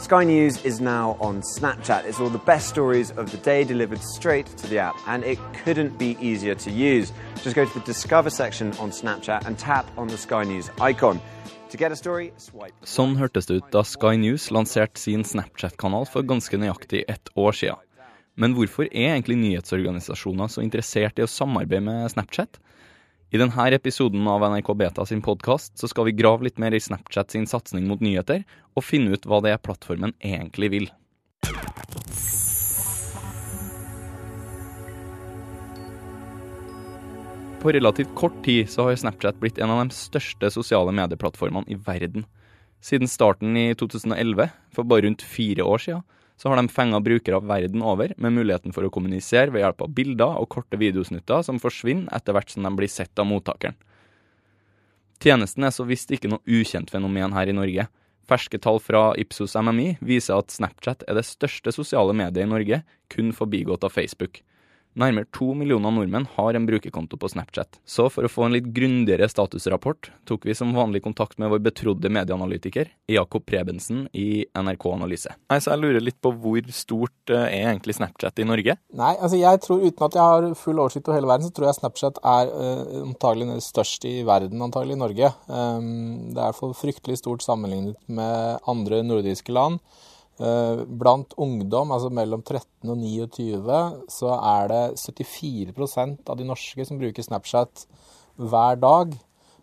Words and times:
Sky 0.00 0.24
News 0.24 0.64
is 0.64 0.80
now 0.80 1.18
on 1.20 1.42
Snapchat. 1.42 2.06
It's 2.06 2.18
all 2.20 2.30
the 2.30 2.38
best 2.38 2.70
stories 2.70 3.10
of 3.10 3.30
the 3.30 3.36
day 3.36 3.64
delivered 3.64 4.02
straight 4.02 4.46
to 4.56 4.66
the 4.66 4.78
app, 4.78 4.96
and 5.06 5.22
it 5.24 5.38
couldn't 5.62 5.98
be 5.98 6.16
easier 6.20 6.54
to 6.54 6.70
use. 6.70 7.12
Just 7.44 7.54
go 7.54 7.66
to 7.66 7.74
the 7.74 7.84
Discover 7.84 8.30
section 8.30 8.72
on 8.80 8.92
Snapchat 8.92 9.44
and 9.46 9.58
tap 9.58 9.86
on 9.98 10.08
the 10.08 10.16
Sky 10.16 10.44
News 10.44 10.70
icon. 10.80 11.20
Sånn 12.82 13.12
hørtes 13.20 13.46
det 13.46 13.60
ut 13.60 13.68
da 13.70 13.84
Sky 13.84 14.16
News 14.16 14.48
lanserte 14.50 14.98
sin 14.98 15.22
Snapchat-kanal 15.22 16.08
for 16.08 16.26
ganske 16.26 16.58
nøyaktig 16.58 17.04
ett 17.06 17.30
år 17.36 17.52
siden. 17.52 17.78
Men 18.34 18.56
hvorfor 18.56 18.88
er 18.88 19.12
egentlig 19.12 19.36
nyhetsorganisasjoner 19.38 20.48
så 20.48 20.64
interessert 20.64 21.20
i 21.20 21.28
å 21.28 21.30
samarbeide 21.30 21.84
med 21.86 22.08
Snapchat? 22.10 22.56
I 23.30 23.38
denne 23.38 23.70
episoden 23.70 24.24
av 24.26 24.42
NRK 24.42 24.68
Beta 24.74 25.04
sin 25.06 25.20
podkast 25.22 25.78
skal 25.86 26.08
vi 26.08 26.16
grave 26.18 26.48
litt 26.48 26.56
mer 26.58 26.74
i 26.74 26.80
Snapchat 26.82 27.30
sin 27.30 27.44
satsing 27.46 27.84
mot 27.86 28.00
nyheter, 28.02 28.40
og 28.74 28.82
finne 28.82 29.14
ut 29.14 29.28
hva 29.30 29.38
det 29.44 29.52
er 29.54 29.60
plattformen 29.62 30.16
egentlig 30.18 30.70
vil. 30.72 30.88
På 37.62 37.70
relativt 37.70 38.10
kort 38.18 38.42
tid 38.42 38.66
så 38.72 38.88
har 38.88 38.98
Snapchat 38.98 39.38
blitt 39.38 39.62
en 39.62 39.70
av 39.70 39.84
de 39.84 39.94
største 39.94 40.50
sosiale 40.50 40.90
medieplattformene 40.98 41.70
i 41.70 41.78
verden. 41.86 42.26
Siden 42.82 43.06
starten 43.06 43.54
i 43.54 43.68
2011, 43.78 44.50
for 44.74 44.90
bare 44.90 45.06
rundt 45.06 45.22
fire 45.22 45.62
år 45.62 45.86
siden, 45.86 46.02
så 46.40 46.48
har 46.48 46.56
de 46.56 46.72
fenga 46.72 47.02
brukere 47.04 47.42
verden 47.44 47.82
over 47.84 48.14
med 48.16 48.32
muligheten 48.32 48.72
for 48.72 48.86
å 48.86 48.90
kommunisere 48.92 49.52
ved 49.52 49.60
hjelp 49.60 49.82
av 49.84 49.92
bilder 49.92 50.38
og 50.40 50.48
korte 50.54 50.78
videosnutter 50.80 51.44
som 51.44 51.60
forsvinner 51.60 52.08
etter 52.16 52.32
hvert 52.32 52.54
som 52.54 52.64
de 52.64 52.72
blir 52.78 52.88
sett 52.88 53.20
av 53.20 53.28
mottakeren. 53.28 53.76
Tjenesten 55.20 55.66
er 55.68 55.74
så 55.76 55.84
visst 55.84 56.08
ikke 56.16 56.30
noe 56.32 56.40
ukjent 56.48 56.88
fenomen 56.88 57.36
her 57.36 57.50
i 57.52 57.56
Norge. 57.56 57.84
Ferske 58.24 58.56
tall 58.62 58.80
fra 58.80 59.10
Ipsos 59.20 59.52
MMI 59.52 59.98
viser 60.00 60.40
at 60.40 60.54
Snapchat 60.54 61.04
er 61.04 61.18
det 61.18 61.26
største 61.28 61.74
sosiale 61.76 62.14
mediet 62.16 62.46
i 62.46 62.48
Norge, 62.48 62.80
kun 63.12 63.34
forbigått 63.36 63.84
av 63.84 63.92
Facebook. 63.92 64.40
Nærmere 64.98 65.28
to 65.30 65.52
millioner 65.54 65.92
nordmenn 65.94 66.26
har 66.34 66.56
en 66.58 66.64
brukerkonto 66.66 67.14
på 67.20 67.28
Snapchat. 67.30 67.78
Så 67.86 68.08
for 68.10 68.26
å 68.26 68.30
få 68.30 68.48
en 68.48 68.56
litt 68.56 68.66
grundigere 68.74 69.28
statusrapport, 69.30 70.10
tok 70.26 70.48
vi 70.48 70.56
som 70.58 70.74
vanlig 70.74 71.04
kontakt 71.04 71.38
med 71.38 71.52
vår 71.52 71.62
betrodde 71.62 72.10
medieanalytiker, 72.10 72.90
Jakob 73.10 73.46
Prebensen 73.46 74.08
i 74.10 74.42
NRK 74.50 74.88
Analyse. 74.90 75.36
Nei, 75.52 75.60
så 75.62 75.74
jeg 75.74 75.82
lurer 75.84 76.02
litt 76.02 76.18
på 76.18 76.34
hvor 76.42 76.72
stort 76.74 77.30
eh, 77.30 77.46
er 77.60 77.70
egentlig 77.70 78.00
Snapchat 78.00 78.42
i 78.42 78.48
Norge? 78.50 78.76
Nei, 78.98 79.14
altså 79.14 79.38
jeg 79.38 79.62
tror 79.62 79.86
uten 79.86 80.08
at 80.08 80.18
jeg 80.18 80.34
har 80.34 80.50
full 80.58 80.82
oversikt 80.82 81.06
over 81.06 81.20
hele 81.20 81.30
verden, 81.30 81.46
så 81.46 81.54
tror 81.54 81.70
jeg 81.70 81.78
Snapchat 81.78 82.20
er 82.34 82.50
uh, 82.50 83.00
antagelig 83.04 83.60
størst 83.70 84.10
i 84.10 84.16
verden, 84.26 84.66
antagelig 84.66 84.98
i 84.98 85.02
Norge. 85.04 85.32
Um, 85.46 85.90
det 86.34 86.38
er 86.38 86.48
i 86.48 86.48
hvert 86.48 86.62
fall 86.64 86.78
fryktelig 86.78 87.22
stort 87.22 87.46
sammenlignet 87.46 87.94
med 88.10 88.58
andre 88.70 89.04
nordiske 89.06 89.54
land. 89.54 89.78
Eh, 90.40 90.84
blant 90.84 91.34
ungdom, 91.36 91.90
altså 91.92 92.08
mellom 92.08 92.40
13 92.40 92.88
og 92.88 92.96
29, 92.96 93.80
så 94.08 94.30
er 94.38 94.70
det 94.72 94.84
74% 94.96 96.30
av 96.32 96.38
de 96.38 96.46
norske 96.48 96.86
som 96.88 97.00
bruker 97.00 97.26
Snapchat 97.26 97.84
hver 98.40 98.80
dag. 98.80 99.12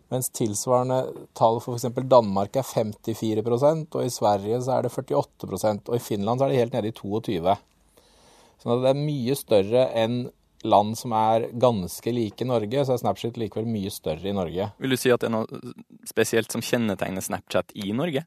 Mens 0.08 0.30
tilsvarende 0.30 1.00
tall 1.36 1.58
for 1.60 1.74
f.eks. 1.74 1.90
Danmark 2.06 2.54
er 2.56 2.64
54% 2.64 3.98
og 3.98 4.06
i 4.06 4.12
Sverige 4.12 4.62
så 4.64 4.78
er 4.78 4.86
det 4.86 4.94
48% 4.94 5.90
og 5.90 5.98
i 5.98 6.00
Finland 6.00 6.38
så 6.38 6.46
er 6.46 6.54
det 6.54 6.62
helt 6.62 6.78
nede 6.78 6.88
i 6.88 6.96
22 6.96 7.56
Så 8.62 8.78
det 8.80 8.88
er 8.88 9.02
mye 9.02 9.36
større 9.36 9.84
enn 9.98 10.22
land 10.64 10.96
som 10.98 11.12
er 11.14 11.50
ganske 11.52 12.14
like 12.14 12.46
Norge, 12.46 12.86
så 12.86 12.94
er 12.94 13.02
Snapchat 13.02 13.36
likevel 13.38 13.68
mye 13.68 13.90
større 13.94 14.30
i 14.30 14.34
Norge. 14.34 14.70
Vil 14.78 14.94
du 14.94 14.98
si 14.98 15.10
at 15.12 15.22
det 15.22 15.28
er 15.28 15.36
noe 15.36 15.74
spesielt 16.08 16.54
som 16.54 16.64
kjennetegner 16.64 17.22
Snapchat 17.22 17.74
i 17.78 17.90
Norge? 17.92 18.24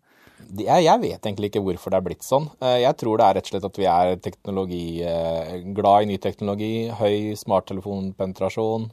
Jeg, 0.61 1.00
vet 1.02 1.25
egentlig 1.25 1.52
ikke 1.52 1.64
hvorfor 1.64 1.94
det 1.94 2.00
er 2.00 2.06
blitt 2.06 2.25
sånn. 2.25 2.47
Eh, 2.61 2.81
jeg 2.84 2.97
tror 3.00 3.20
det 3.20 3.28
er 3.28 3.38
rett 3.38 3.50
og 3.50 3.53
slett 3.53 3.67
at 3.67 3.80
vi 3.80 3.88
er 3.89 4.14
teknologi, 4.23 4.86
eh, 5.08 5.58
glad 5.78 6.06
i 6.06 6.09
ny 6.11 6.17
teknologi. 6.22 6.73
Høy 7.00 7.36
smarttelefonpenetrasjon. 7.39 8.89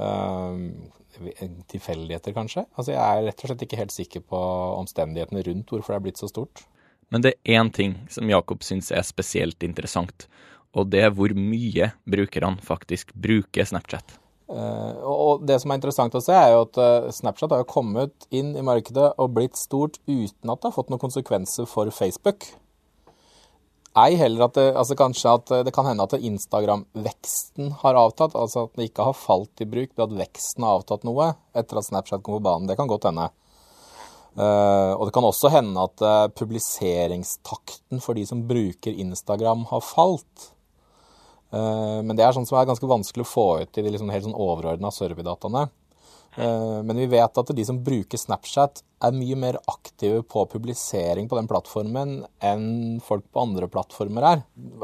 Eh, 0.00 0.62
tilfeldigheter, 1.70 2.34
kanskje. 2.36 2.64
Altså, 2.76 2.94
jeg 2.94 3.00
er 3.00 3.26
rett 3.28 3.44
og 3.44 3.50
slett 3.50 3.64
ikke 3.66 3.80
helt 3.80 3.94
sikker 3.94 4.24
på 4.24 4.40
omstendighetene 4.80 5.44
rundt 5.48 5.72
hvorfor 5.72 5.94
det 5.94 6.00
er 6.00 6.06
blitt 6.08 6.22
så 6.22 6.30
stort. 6.30 6.64
Men 7.10 7.24
det 7.24 7.34
er 7.34 7.58
én 7.58 7.72
ting 7.74 7.96
som 8.08 8.30
Jakob 8.30 8.62
syns 8.62 8.92
er 8.94 9.02
spesielt 9.02 9.64
interessant, 9.66 10.28
og 10.78 10.92
det 10.92 11.02
er 11.02 11.14
hvor 11.14 11.34
mye 11.34 11.90
brukerne 12.06 12.62
faktisk 12.62 13.10
bruker 13.18 13.66
Snapchat. 13.66 14.20
Uh, 14.50 14.96
og 15.06 15.44
det 15.46 15.60
som 15.62 15.70
er 15.70 15.78
interessant 15.78 16.14
å 16.18 16.22
se, 16.24 16.34
er 16.34 16.56
jo 16.56 16.64
at 16.64 16.78
uh, 16.80 17.10
Snapchat 17.14 17.52
har 17.54 17.68
kommet 17.70 18.26
inn 18.34 18.50
i 18.58 18.64
markedet 18.66 19.12
og 19.22 19.36
blitt 19.36 19.54
stort 19.58 20.00
uten 20.08 20.50
at 20.50 20.58
det 20.58 20.66
har 20.66 20.74
fått 20.74 20.90
noen 20.90 21.02
konsekvenser 21.02 21.68
for 21.70 21.92
Facebook. 21.94 22.48
Ei 24.00 24.16
heller 24.18 24.48
at 24.48 24.58
det, 24.58 24.66
altså 24.78 24.96
kanskje 24.98 25.36
at 25.38 25.52
det 25.66 25.74
kan 25.74 25.86
hende 25.86 26.02
at 26.06 26.16
Instagram-veksten 26.18 27.76
har 27.82 27.98
avtatt, 27.98 28.34
altså 28.38 28.66
at 28.66 28.74
det 28.78 28.90
ikke 28.90 29.06
har 29.06 29.18
falt 29.18 29.62
i 29.62 29.70
bruk, 29.70 29.92
men 29.94 30.06
at 30.06 30.18
veksten 30.24 30.66
har 30.66 30.78
avtatt 30.80 31.06
noe 31.06 31.32
etter 31.54 31.78
at 31.78 31.86
Snapchat 31.86 32.22
kom 32.26 32.38
på 32.38 32.44
banen. 32.46 32.66
Det 32.70 32.78
kan 32.78 32.90
godt 32.90 33.06
hende. 33.10 33.30
Uh, 34.34 34.94
og 34.94 35.06
det 35.06 35.14
kan 35.14 35.26
også 35.26 35.50
hende 35.54 35.86
at 35.86 36.34
publiseringstakten 36.38 38.02
for 38.02 38.18
de 38.18 38.26
som 38.26 38.46
bruker 38.50 38.98
Instagram, 38.98 39.68
har 39.70 39.86
falt. 39.86 40.50
Eh, 41.50 42.00
men 42.06 42.16
det 42.16 42.26
er 42.26 42.36
sånn 42.36 42.48
som 42.48 42.58
er 42.60 42.68
ganske 42.68 42.90
vanskelig 42.90 43.26
å 43.26 43.32
få 43.32 43.48
ut 43.62 43.78
i 43.78 43.84
de 43.84 43.92
liksom 43.94 44.12
helt 44.12 44.26
sånn 44.28 44.38
overordna 44.38 44.92
surveydataene. 44.94 45.68
Eh, 46.36 46.82
men 46.82 46.96
vi 46.96 47.08
vet 47.10 47.38
at 47.38 47.50
de 47.56 47.64
som 47.66 47.80
bruker 47.84 48.20
Snapchat, 48.20 48.84
er 49.00 49.14
mye 49.16 49.36
mer 49.40 49.56
aktive 49.70 50.20
på 50.28 50.42
publisering 50.52 51.24
på 51.28 51.38
den 51.38 51.46
plattformen 51.48 52.18
enn 52.44 52.98
folk 53.00 53.24
på 53.32 53.40
andre 53.46 53.64
plattformer 53.72 54.26
er. 54.28 54.42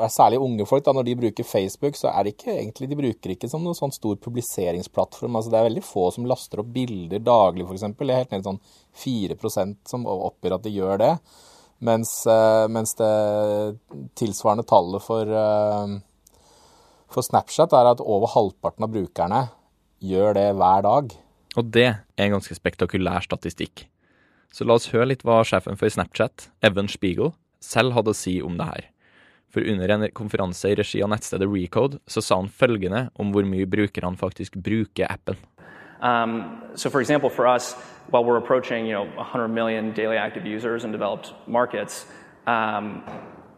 Særlig 0.09 0.41
unge 0.41 0.67
folk. 0.67 0.85
da, 0.85 0.95
Når 0.97 1.05
de 1.05 1.17
bruker 1.21 1.45
Facebook, 1.45 1.99
så 2.01 2.09
er 2.09 2.25
det 2.25 2.33
ikke 2.33 2.55
egentlig, 2.55 2.89
de 2.89 2.97
bruker 2.97 3.35
ikke 3.35 3.51
som 3.53 3.63
noen 3.63 3.77
sånn 3.77 3.93
stor 3.93 4.17
publiseringsplattform. 4.17 5.37
altså 5.37 5.51
Det 5.51 5.59
er 5.61 5.69
veldig 5.69 5.85
få 5.85 6.11
som 6.13 6.25
laster 6.25 6.61
opp 6.61 6.73
bilder 6.73 7.21
daglig, 7.21 7.69
f.eks. 7.69 7.85
Det 7.93 8.09
er 8.09 8.25
helt 8.25 8.33
ned 8.33 8.49
sånn 8.49 8.61
4% 9.05 9.77
som 9.85 10.07
oppgir 10.07 10.57
at 10.57 10.65
de 10.65 10.73
gjør 10.73 10.99
det. 10.99 11.13
Mens, 11.85 12.27
eh, 12.27 12.67
mens 12.73 12.95
det 12.97 13.79
tilsvarende 14.17 14.65
tallet 14.65 15.03
for 15.05 15.29
for 17.17 17.25
Snapchat 17.25 17.73
er 17.73 17.89
at 17.95 18.03
over 18.05 18.29
halvparten 18.35 18.85
av 18.85 18.93
brukerne 18.93 19.47
gjør 20.05 20.37
det 20.37 20.49
hver 20.59 20.83
dag. 20.85 21.15
Og 21.57 21.71
det 21.73 21.87
er 21.89 22.27
en 22.27 22.35
ganske 22.37 22.57
spektakulær 22.59 23.25
statistikk. 23.25 23.87
Så 24.53 24.67
la 24.69 24.77
oss 24.77 24.91
høre 24.93 25.09
litt 25.11 25.25
hva 25.25 25.41
sjefen 25.45 25.79
for 25.81 25.89
Snapchat, 25.89 26.51
Evan 26.65 26.91
Spiegel, 26.93 27.33
selv 27.65 27.97
hadde 27.97 28.13
å 28.13 28.17
si 28.17 28.37
om 28.45 28.59
det 28.61 28.69
her. 28.69 28.91
For 29.49 29.65
under 29.65 29.95
en 29.95 30.05
konferanse 30.13 30.69
i 30.69 30.77
regi 30.77 31.01
av 31.01 31.09
nettstedet 31.15 31.49
Recode 31.49 32.03
så 32.11 32.21
sa 32.21 32.37
han 32.37 32.53
følgende 32.53 33.07
om 33.17 33.33
hvor 33.33 33.49
mye 33.49 33.69
brukerne 33.69 34.21
faktisk 34.21 34.59
bruker 34.61 35.09
appen. 35.09 35.39
Um, 36.03 36.61
so, 36.75 36.91
for 36.91 37.01
example, 37.01 37.31
for 37.31 37.47
us, 37.47 37.73
while 38.11 38.25
we're 38.25 38.37
approaching 38.37 38.85
you 38.85 38.93
know 38.93 39.09
100 39.17 39.49
million 39.49 39.95
daily 39.95 40.19
active 40.19 40.45
users 40.45 40.85
in 40.85 40.93
developed 40.93 41.33
markets, 41.47 42.05
um, 42.47 43.01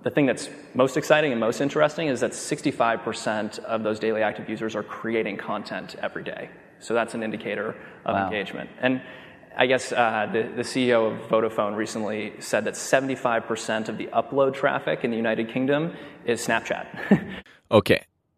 the 0.09 0.15
thing 0.15 0.29
that's 0.31 0.49
most 0.75 0.97
exciting 0.97 1.31
and 1.33 1.41
most 1.49 1.61
interesting 1.61 2.07
is 2.09 2.21
that 2.21 2.33
65% 2.33 3.59
of 3.75 3.83
those 3.83 3.99
daily 4.07 4.23
active 4.23 4.49
users 4.49 4.73
are 4.79 4.83
creating 4.83 5.37
content 5.37 5.97
every 6.01 6.25
day. 6.25 6.49
So 6.81 6.95
that's 6.95 7.15
an 7.19 7.23
indicator 7.23 7.69
of 8.07 8.15
wow. 8.15 8.25
engagement. 8.27 8.71
And 8.81 9.03
I 9.65 9.67
guess 9.67 9.93
uh, 9.93 10.27
the, 10.33 10.43
the, 10.61 10.63
CEO 10.63 11.01
of 11.11 11.15
Vodafone 11.29 11.77
recently 11.77 12.33
said 12.39 12.65
that 12.65 12.75
75% 12.75 13.89
of 13.91 13.99
the 13.99 14.07
upload 14.21 14.55
traffic 14.55 15.05
in 15.05 15.11
the 15.11 15.17
United 15.17 15.53
Kingdom 15.53 15.93
is 16.25 16.47
Snapchat. 16.47 16.87
ok, 17.79 17.91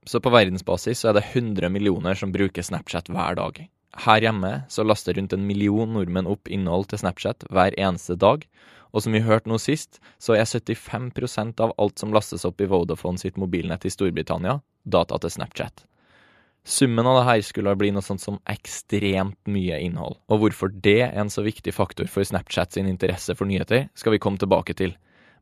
så 0.07 0.21
på 0.21 0.31
verdensbasis 0.31 0.99
så 0.99 1.09
er 1.09 1.21
det 1.21 1.25
100 1.35 1.69
millioner 1.69 2.15
som 2.15 2.33
bruker 2.33 2.63
Snapchat 2.63 3.13
hver 3.13 3.37
dag. 3.39 3.69
Her 4.07 4.21
hjemme 4.27 4.63
så 4.69 4.83
laster 4.83 5.15
rundt 5.15 5.33
en 5.37 5.47
million 5.47 5.93
nordmenn 5.93 6.27
opp 6.27 6.49
innhold 6.49 6.89
til 6.91 7.05
Snapchat 7.05 7.47
hver 7.51 7.79
eneste 7.79 8.17
dag, 8.17 8.49
og 8.91 9.05
som 9.05 9.15
vi 9.15 9.23
hørte 9.25 9.51
nå 9.51 9.59
sist, 9.62 10.01
så 10.19 10.37
er 10.37 10.49
75% 10.49 11.63
av 11.63 11.75
alt 11.78 12.01
som 12.01 12.15
lastes 12.15 12.47
opp 12.48 12.60
i 12.60 12.69
Vodafone 12.71 13.21
sitt 13.21 13.39
mobilnett 13.41 13.87
i 13.87 13.92
Storbritannia, 13.92 14.60
data 14.84 15.19
til 15.21 15.34
Snapchat. 15.37 15.84
Summen 16.65 17.07
av 17.09 17.16
det 17.16 17.27
her 17.28 17.42
skulle 17.45 17.72
bli 17.78 17.89
noe 17.95 18.04
sånt 18.04 18.21
som 18.21 18.37
ekstremt 18.51 19.39
mye 19.48 19.78
innhold. 19.81 20.19
Og 20.28 20.42
hvorfor 20.42 20.72
det 20.72 20.98
er 21.07 21.16
en 21.21 21.33
så 21.33 21.45
viktig 21.47 21.72
faktor 21.72 22.10
for 22.10 22.27
Snapchat 22.27 22.77
sin 22.77 22.91
interesse 22.91 23.34
for 23.37 23.48
nyheter, 23.48 23.89
skal 23.97 24.15
vi 24.15 24.21
komme 24.22 24.41
tilbake 24.41 24.77
til. 24.77 24.92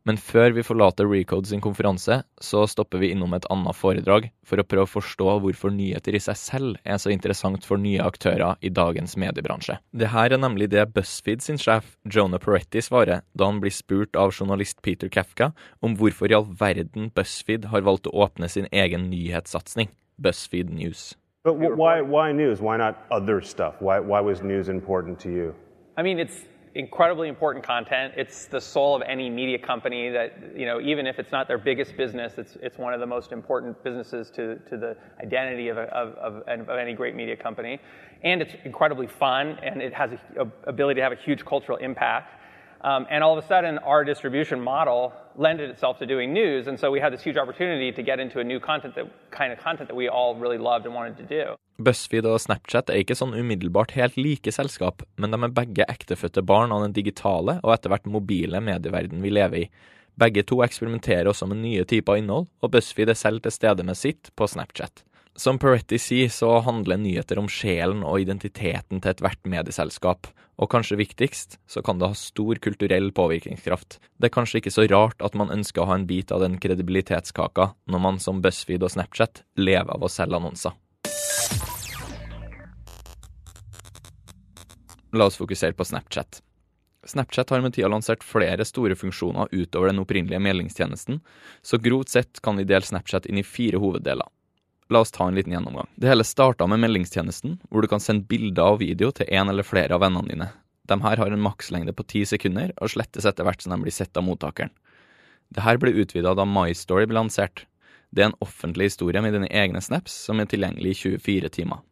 Men 0.09 0.17
før 0.17 0.55
vi 0.57 0.63
forlater 0.65 1.05
Recode 1.05 1.51
sin 1.51 1.61
konferanse, 1.61 2.23
så 2.41 2.63
stopper 2.71 3.03
vi 3.03 3.11
innom 3.13 3.35
et 3.37 3.45
annet 3.53 3.77
foredrag 3.77 4.31
for 4.49 4.57
å 4.57 4.65
prøve 4.65 4.87
å 4.87 4.89
forstå 4.89 5.35
hvorfor 5.45 5.75
nyheter 5.75 6.17
i 6.17 6.23
seg 6.25 6.39
selv 6.41 6.79
er 6.81 6.97
så 7.03 7.13
interessant 7.13 7.67
for 7.69 7.77
nye 7.83 8.01
aktører 8.01 8.57
i 8.65 8.71
dagens 8.73 9.19
mediebransje. 9.21 9.77
Det 9.93 10.09
her 10.15 10.33
er 10.33 10.41
nemlig 10.41 10.71
det 10.73 10.87
BuzzFeed 10.97 11.45
sin 11.45 11.61
sjef 11.61 11.99
Jonah 12.09 12.41
Peretti 12.41 12.81
svarer 12.81 13.21
da 13.37 13.51
han 13.51 13.61
blir 13.61 13.75
spurt 13.75 14.17
av 14.17 14.33
journalist 14.33 14.81
Peter 14.81 15.13
Kafka 15.13 15.53
om 15.85 15.99
hvorfor 16.01 16.33
i 16.33 16.39
all 16.41 16.49
verden 16.57 17.13
BuzzFeed 17.13 17.69
har 17.69 17.85
valgt 17.85 18.09
å 18.09 18.17
åpne 18.25 18.49
sin 18.49 18.73
egen 18.73 19.11
nyhetssatsing, 19.13 19.93
BuzzFeed 20.17 20.73
News. 20.73 21.19
But 21.45 21.61
why, 21.61 22.01
why 22.01 22.33
news? 22.33 22.63
Why 22.65 22.81
not 22.81 22.97
other 23.11 23.43
stuff? 23.43 23.77
Why, 23.81 24.01
why 24.01 24.25
was 24.25 24.41
news 24.43 24.73
important 24.73 25.21
to 25.21 25.29
you? 25.29 25.55
I 25.99 26.03
mean, 26.03 26.19
it's 26.19 26.49
incredibly 26.75 27.29
important 27.29 27.65
content. 27.65 28.15
It's 28.17 28.47
the 28.47 28.61
soul 28.61 28.97
of 28.97 29.03
any 29.03 29.31
media 29.31 29.59
company 29.59 30.11
that, 30.11 30.56
you 30.56 30.67
know, 30.67 30.81
even 30.81 31.06
if 31.06 31.19
it's 31.19 31.32
not 31.32 31.49
their 31.49 31.59
biggest 31.59 31.97
business, 31.97 32.35
it's, 32.38 32.56
it's 32.62 32.79
one 32.79 32.94
of 32.94 33.00
the 33.00 33.06
most 33.06 33.32
important 33.32 33.82
businesses 33.82 34.31
to, 34.31 34.56
to 34.69 34.76
the 34.76 34.97
identity 35.23 35.69
of, 35.69 35.79
a, 35.79 35.82
of, 35.94 36.15
of, 36.15 36.69
of 36.69 36.79
any 36.79 36.94
great 36.94 37.15
media 37.15 37.37
company. 37.37 37.81
And 38.23 38.43
it's 38.43 38.55
incredibly 38.65 39.06
fun 39.06 39.59
and 39.62 39.81
it 39.81 39.94
has 39.94 40.12
an 40.12 40.53
ability 40.65 40.99
to 40.99 41.03
have 41.03 41.12
a 41.12 41.17
huge 41.17 41.44
cultural 41.44 41.79
impact. 41.79 42.35
Um, 42.81 43.06
and 43.11 43.25
all 43.25 43.37
of 43.37 43.44
a 43.44 43.47
sudden, 43.49 43.79
our 43.79 44.05
distribution 44.05 44.61
model 44.61 45.12
lended 45.37 45.69
itself 45.71 45.99
to 45.99 46.06
doing 46.06 46.32
news, 46.32 46.69
and 46.69 46.79
so 46.79 46.93
we 46.93 47.00
had 47.00 47.12
this 47.12 47.23
huge 47.23 47.37
opportunity 47.37 47.91
to 47.91 48.03
get 48.05 48.21
into 48.21 48.38
a 48.38 48.44
new 48.44 48.61
content 48.61 48.94
that 48.94 49.06
kind 49.32 49.53
of 49.53 49.59
content 49.59 49.88
that 49.88 49.97
we 49.97 50.09
all 50.09 50.37
really 50.37 50.59
loved 50.59 50.87
and 50.87 50.94
wanted 50.94 51.17
to 51.17 51.25
do. 51.25 51.56
BuzzFeed 51.79 52.27
og 52.27 52.41
Snapchat 52.43 52.89
er 52.91 53.05
ikke 53.05 53.15
sånn 53.15 53.37
umiddelbart 53.39 53.93
helt 53.95 54.17
like 54.19 54.51
selskap, 54.51 55.05
men 55.15 55.31
de 55.31 55.39
er 55.39 55.53
begge 55.55 55.85
ektefødte 55.87 56.43
barn 56.43 56.73
av 56.75 56.83
den 56.83 56.97
digitale 56.97 57.61
og 57.63 57.71
etter 57.71 57.93
hvert 57.93 58.09
mobile 58.11 58.59
medieverdenen 58.67 59.23
vi 59.23 59.31
lever 59.31 59.61
i. 59.61 59.69
Begge 60.19 60.43
to 60.43 60.59
eksperimenterer 60.67 61.31
også 61.31 61.47
med 61.47 61.61
nye 61.63 61.85
typer 61.87 62.19
innhold, 62.19 62.49
og 62.59 62.73
BuzzFeed 62.75 63.13
er 63.13 63.19
selv 63.21 63.45
til 63.45 63.55
stede 63.55 63.87
med 63.87 63.95
sitt 63.95 64.33
på 64.35 64.49
Snapchat. 64.51 65.05
Som 65.39 65.61
Peretti 65.63 66.01
sier, 66.03 66.33
så 66.35 66.57
handler 66.67 66.99
nyheter 66.99 67.39
om 67.39 67.47
sjelen 67.47 68.03
og 68.03 68.25
identiteten 68.25 68.99
til 68.99 69.13
ethvert 69.13 69.47
medieselskap, 69.47 70.27
og 70.59 70.71
kanskje 70.73 70.99
viktigst, 70.99 71.61
så 71.71 71.79
kan 71.87 72.03
det 72.03 72.11
ha 72.11 72.19
stor 72.19 72.59
kulturell 72.59 73.13
påvirkningskraft. 73.15 74.01
Det 74.19 74.33
er 74.33 74.35
kanskje 74.35 74.59
ikke 74.59 74.75
så 74.75 74.89
rart 74.91 75.23
at 75.23 75.39
man 75.39 75.55
ønsker 75.55 75.85
å 75.85 75.93
ha 75.93 76.01
en 76.01 76.11
bit 76.11 76.35
av 76.35 76.43
den 76.43 76.59
kredibilitetskaka, 76.59 77.71
når 77.87 78.05
man 78.09 78.19
som 78.19 78.43
BuzzFeed 78.43 78.83
og 78.83 78.97
Snapchat 78.97 79.45
lever 79.63 79.95
av 79.95 80.03
å 80.03 80.11
selge 80.11 80.43
annonser. 80.43 80.75
La 85.13 85.25
oss 85.25 85.37
fokusere 85.37 85.73
på 85.73 85.85
Snapchat. 85.85 86.43
Snapchat 87.07 87.51
har 87.51 87.61
med 87.61 87.75
tida 87.75 87.89
lansert 87.89 88.25
flere 88.25 88.65
store 88.65 88.97
funksjoner 88.99 89.49
utover 89.51 89.89
den 89.89 90.03
opprinnelige 90.03 90.41
meldingstjenesten, 90.45 91.21
så 91.63 91.79
grovt 91.81 92.13
sett 92.13 92.43
kan 92.45 92.59
vi 92.61 92.67
dele 92.69 92.85
Snapchat 92.85 93.27
inn 93.27 93.39
i 93.41 93.47
fire 93.47 93.81
hoveddeler. 93.81 94.29
La 94.93 95.01
oss 95.01 95.13
ta 95.13 95.29
en 95.29 95.37
liten 95.37 95.53
gjennomgang. 95.53 95.89
Det 95.97 96.11
hele 96.11 96.25
starta 96.25 96.67
med 96.69 96.83
meldingstjenesten, 96.85 97.57
hvor 97.71 97.85
du 97.85 97.89
kan 97.89 98.05
sende 98.05 98.29
bilder 98.29 98.75
og 98.75 98.83
video 98.83 99.09
til 99.13 99.29
en 99.33 99.49
eller 99.49 99.65
flere 99.65 99.97
av 99.97 100.05
vennene 100.05 100.29
dine. 100.29 100.51
De 100.89 101.01
her 101.01 101.21
har 101.21 101.33
en 101.33 101.45
makslengde 101.45 101.93
på 101.97 102.05
ti 102.09 102.25
sekunder, 102.29 102.73
og 102.77 102.93
slettes 102.93 103.29
etter 103.29 103.49
hvert 103.49 103.65
som 103.65 103.73
de 103.73 103.81
blir 103.85 103.95
sett 103.95 104.17
av 104.17 104.29
mottakeren. 104.29 104.73
Det 105.49 105.65
her 105.65 105.81
ble 105.81 105.95
utvida 105.97 106.35
da 106.37 106.45
MyStory 106.45 107.09
ble 107.09 107.21
lansert. 107.23 107.65
Det 108.13 108.25
er 108.25 108.31
en 108.31 108.41
offentlig 108.45 108.91
historie 108.91 109.21
med 109.25 109.37
dine 109.37 109.49
egne 109.49 109.81
snaps, 109.85 110.13
som 110.29 110.41
er 110.41 110.49
tilgjengelig 110.49 110.97
i 110.97 111.01
24 111.17 111.53
timer. 111.61 111.85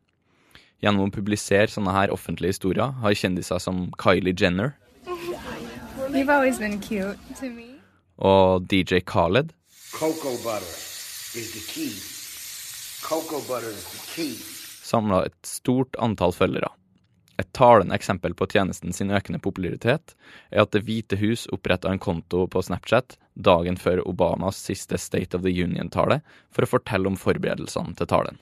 Gjennom 0.84 1.08
å 1.08 1.14
publisere 1.14 1.70
sånne 1.72 1.94
her 1.96 2.12
offentlige 2.14 2.52
historier 2.56 2.96
har 3.02 3.16
kjendiser 3.16 3.62
som 3.62 3.86
Kylie 4.02 4.36
Jenner. 4.36 4.74
Og 8.16 8.68
DJ 8.70 9.00
Khaled. 9.04 9.52
Cocoa 9.92 10.36
butter 10.44 10.68
is 11.36 11.52
the 11.54 11.64
key. 11.72 11.92
Samla 14.86 15.26
et 15.26 15.36
stort 15.46 15.96
antall 16.02 16.32
følgere. 16.34 16.72
Et 17.38 17.48
talende 17.52 17.94
eksempel 17.94 18.34
på 18.34 18.48
tjenesten 18.50 18.94
sin 18.96 19.12
økende 19.12 19.38
popularitet 19.44 20.14
er 20.50 20.64
at 20.64 20.72
Det 20.72 20.82
hvite 20.88 21.18
hus 21.20 21.44
oppretta 21.52 21.92
en 21.92 22.00
konto 22.02 22.46
på 22.50 22.62
Snapchat 22.64 23.18
dagen 23.34 23.76
før 23.76 24.02
Obamas 24.08 24.58
siste 24.58 24.98
State 24.98 25.36
of 25.36 25.44
the 25.44 25.52
Union-tale 25.52 26.22
for 26.50 26.64
å 26.64 26.70
fortelle 26.70 27.12
om 27.12 27.20
forberedelsene 27.20 27.94
til 27.94 28.10
talen. 28.10 28.40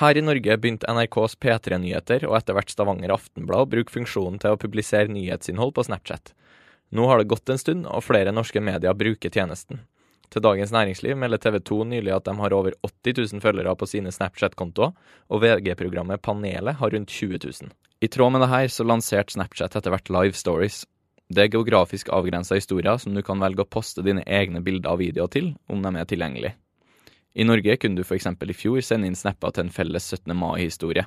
Her 0.00 0.18
i 0.18 0.22
Norge 0.26 0.56
begynte 0.58 0.90
NRKs 0.90 1.36
P3 1.38 1.78
Nyheter 1.78 2.26
og 2.26 2.34
etter 2.40 2.56
hvert 2.56 2.72
Stavanger 2.74 3.12
Aftenblad 3.14 3.62
å 3.62 3.68
bruke 3.76 3.94
funksjonen 3.94 4.40
til 4.42 4.56
å 4.56 4.58
publisere 4.58 5.06
nyhetsinnhold 5.14 5.70
på 5.76 5.84
Snapchat. 5.86 6.32
Nå 6.90 7.06
har 7.06 7.22
det 7.22 7.28
gått 7.30 7.54
en 7.54 7.62
stund, 7.62 7.86
og 7.86 8.02
flere 8.08 8.34
norske 8.34 8.58
medier 8.58 8.98
bruker 8.98 9.30
tjenesten. 9.30 9.84
Til 10.34 10.42
Dagens 10.42 10.74
Næringsliv 10.74 11.14
melder 11.14 11.44
TV 11.46 11.60
2 11.62 11.80
nylig 11.92 12.16
at 12.16 12.26
de 12.26 12.34
har 12.42 12.58
over 12.58 12.74
80 12.82 13.22
000 13.22 13.46
følgere 13.46 13.78
på 13.78 13.86
sine 13.86 14.10
Snapchat-kontoer, 14.10 14.98
og 15.30 15.46
VG-programmet 15.46 16.26
Panelet 16.26 16.82
har 16.82 16.90
rundt 16.90 17.14
20 17.14 17.38
000. 17.46 17.70
I 18.02 18.10
tråd 18.10 18.34
med 18.34 18.42
det 18.42 18.50
her 18.50 18.66
så 18.66 18.82
lanserte 18.82 19.38
Snapchat 19.38 19.78
etter 19.78 19.94
hvert 19.94 20.10
Live 20.10 20.34
Stories. 20.34 20.82
Det 21.26 21.42
er 21.42 21.50
geografisk 21.50 22.12
avgrensa 22.14 22.54
historier 22.54 23.00
som 23.02 23.14
du 23.16 23.22
kan 23.26 23.40
velge 23.42 23.64
å 23.64 23.68
poste 23.68 24.04
dine 24.06 24.22
egne 24.30 24.62
bilder 24.62 24.94
og 24.94 25.00
videoer 25.02 25.30
til, 25.32 25.48
om 25.66 25.82
de 25.82 25.90
er 25.98 26.06
tilgjengelige. 26.06 26.54
I 27.36 27.44
Norge 27.44 27.76
kunne 27.82 27.98
du 27.98 28.04
f.eks. 28.06 28.28
i 28.30 28.56
fjor 28.56 28.80
sende 28.80 29.10
inn 29.10 29.18
snapper 29.18 29.52
til 29.52 29.66
en 29.66 29.72
felles 29.74 30.06
17. 30.06 30.32
mai-historie. 30.38 31.04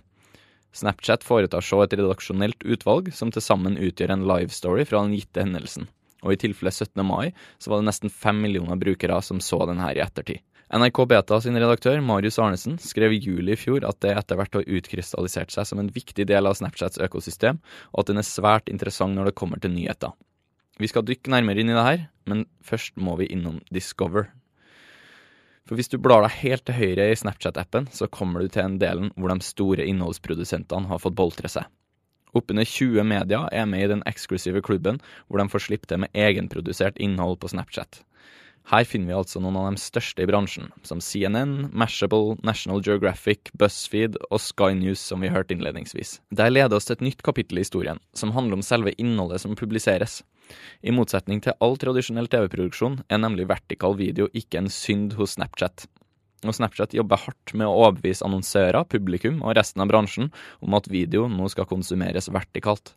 Snapchat 0.76 1.24
foretar 1.26 1.64
så 1.66 1.80
et 1.82 1.96
redaksjonelt 1.98 2.62
utvalg 2.68 3.10
som 3.16 3.32
til 3.34 3.42
sammen 3.42 3.80
utgjør 3.80 4.14
en 4.14 4.28
live-story 4.30 4.86
fra 4.86 5.02
den 5.06 5.16
gitte 5.18 5.42
hendelsen. 5.42 5.88
Og 6.22 6.36
i 6.36 6.42
tilfelle 6.44 6.74
17. 6.76 7.00
mai 7.08 7.32
så 7.58 7.72
var 7.72 7.80
det 7.80 7.90
nesten 7.90 8.14
fem 8.14 8.44
millioner 8.44 8.78
brukere 8.78 9.22
som 9.26 9.40
så 9.42 9.64
den 9.72 9.80
her 9.82 9.98
i 9.98 10.04
ettertid. 10.04 10.44
NRK 10.70 11.00
Beta 11.10 11.40
sin 11.42 11.58
redaktør 11.58 11.98
Marius 12.06 12.36
Arnesen 12.38 12.76
skrev 12.78 13.16
i 13.16 13.18
juli 13.24 13.56
i 13.56 13.58
fjor 13.58 13.82
at 13.90 13.98
det 14.06 14.12
etter 14.14 14.38
hvert 14.38 14.54
har 14.54 14.68
utkrystallisert 14.70 15.50
seg 15.50 15.66
som 15.66 15.80
en 15.82 15.90
viktig 15.90 16.28
del 16.30 16.46
av 16.46 16.60
Snapchats 16.60 17.02
økosystem, 17.02 17.58
og 17.90 18.04
at 18.04 18.12
den 18.12 18.22
er 18.22 18.28
svært 18.28 18.70
interessant 18.70 19.18
når 19.18 19.32
det 19.32 19.38
kommer 19.42 19.58
til 19.58 19.74
nyheter. 19.74 20.14
Vi 20.78 20.90
skal 20.92 21.08
dykke 21.08 21.34
nærmere 21.34 21.64
inn 21.64 21.72
i 21.74 21.78
det 21.78 21.86
her, 21.88 22.04
men 22.30 22.46
først 22.62 23.02
må 23.02 23.16
vi 23.18 23.32
innom 23.34 23.58
Discover. 23.74 24.30
For 25.66 25.74
hvis 25.80 25.90
du 25.90 25.98
blar 25.98 26.22
deg 26.28 26.38
helt 26.44 26.68
til 26.70 26.78
høyre 26.78 27.10
i 27.10 27.18
Snapchat-appen, 27.18 27.90
så 27.90 28.06
kommer 28.06 28.46
du 28.46 28.54
til 28.54 28.68
en 28.68 28.78
delen 28.82 29.10
hvor 29.18 29.34
de 29.34 29.46
store 29.46 29.90
innholdsprodusentene 29.90 30.90
har 30.92 31.02
fått 31.02 31.18
boltre 31.18 31.50
seg. 31.50 31.66
Oppunder 32.38 32.70
20 32.70 33.10
medier 33.10 33.50
er 33.50 33.66
med 33.66 33.88
i 33.88 33.90
den 33.90 34.06
eksklusive 34.10 34.62
klubben 34.62 35.02
hvor 35.26 35.42
de 35.42 35.50
får 35.50 35.66
slippe 35.66 35.90
til 35.90 36.04
med 36.06 36.14
egenprodusert 36.14 37.02
innhold 37.02 37.42
på 37.42 37.50
Snapchat. 37.50 38.04
Her 38.70 38.86
finner 38.86 39.10
vi 39.10 39.18
altså 39.18 39.40
noen 39.42 39.58
av 39.58 39.70
de 39.72 39.82
største 39.82 40.22
i 40.22 40.28
bransjen, 40.30 40.68
som 40.86 41.00
CNN, 41.02 41.70
Mashable, 41.74 42.36
National 42.46 42.84
Geographic, 42.86 43.50
BuzzFeed 43.58 44.20
og 44.30 44.42
Sky 44.44 44.76
News, 44.78 45.02
som 45.02 45.24
vi 45.24 45.32
hørte 45.34 45.56
innledningsvis. 45.56 46.20
Der 46.30 46.52
leder 46.52 46.78
oss 46.78 46.90
til 46.90 47.00
et 47.00 47.06
nytt 47.08 47.24
kapittel 47.26 47.58
i 47.58 47.66
historien, 47.66 48.02
som 48.14 48.36
handler 48.36 48.60
om 48.60 48.66
selve 48.66 48.94
innholdet 49.02 49.42
som 49.42 49.58
publiseres. 49.58 50.20
I 50.82 50.94
motsetning 50.94 51.42
til 51.46 51.58
all 51.64 51.78
tradisjonell 51.82 52.30
TV-produksjon 52.30 53.02
er 53.10 53.22
nemlig 53.22 53.50
vertikal 53.50 53.98
video 53.98 54.30
ikke 54.38 54.62
en 54.62 54.70
synd 54.74 55.18
hos 55.18 55.38
Snapchat. 55.38 55.88
Og 56.48 56.56
Snapchat 56.56 56.94
jobber 56.96 57.20
hardt 57.20 57.54
med 57.58 57.68
å 57.68 57.76
overbevise 57.86 58.24
annonsører, 58.26 58.86
publikum 58.90 59.42
og 59.44 59.58
resten 59.58 59.84
av 59.84 59.90
bransjen 59.92 60.30
om 60.64 60.78
at 60.78 60.88
video 60.92 61.28
nå 61.32 61.50
skal 61.52 61.68
konsumeres 61.70 62.30
vertikalt. 62.32 62.94